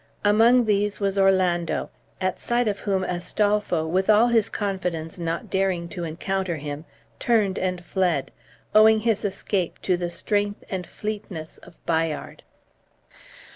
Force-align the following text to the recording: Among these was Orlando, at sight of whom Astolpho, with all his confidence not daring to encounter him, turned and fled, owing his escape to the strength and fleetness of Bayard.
Among 0.25 0.65
these 0.65 0.99
was 0.99 1.19
Orlando, 1.19 1.91
at 2.19 2.39
sight 2.39 2.67
of 2.67 2.79
whom 2.79 3.03
Astolpho, 3.03 3.85
with 3.85 4.09
all 4.09 4.25
his 4.29 4.49
confidence 4.49 5.19
not 5.19 5.51
daring 5.51 5.87
to 5.89 6.03
encounter 6.05 6.55
him, 6.55 6.85
turned 7.19 7.59
and 7.59 7.85
fled, 7.85 8.31
owing 8.73 9.01
his 9.01 9.23
escape 9.23 9.79
to 9.83 9.97
the 9.97 10.09
strength 10.09 10.63
and 10.71 10.87
fleetness 10.87 11.59
of 11.59 11.75
Bayard. 11.85 12.41